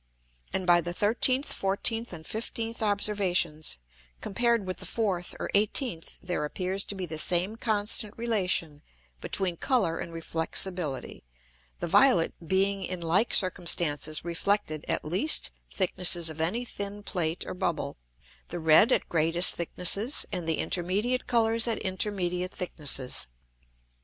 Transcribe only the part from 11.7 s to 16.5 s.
the violet being in like circumstances reflected at least thicknesses of